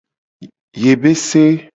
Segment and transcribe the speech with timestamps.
[0.83, 1.43] Yebese.